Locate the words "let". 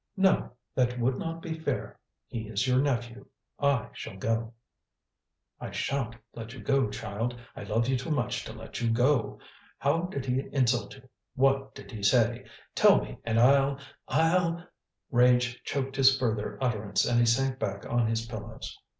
6.33-6.53, 8.53-8.81